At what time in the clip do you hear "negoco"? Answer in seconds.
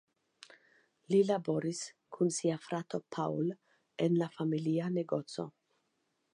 4.99-5.51